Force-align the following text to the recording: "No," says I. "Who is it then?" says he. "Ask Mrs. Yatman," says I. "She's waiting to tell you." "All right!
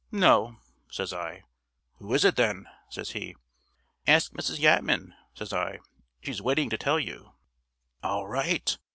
"No," 0.11 0.57
says 0.89 1.13
I. 1.13 1.43
"Who 1.97 2.11
is 2.15 2.25
it 2.25 2.35
then?" 2.35 2.67
says 2.89 3.11
he. 3.11 3.35
"Ask 4.07 4.31
Mrs. 4.33 4.57
Yatman," 4.59 5.13
says 5.35 5.53
I. 5.53 5.77
"She's 6.23 6.41
waiting 6.41 6.71
to 6.71 6.77
tell 6.79 6.99
you." 6.99 7.33
"All 8.01 8.25
right! 8.27 8.75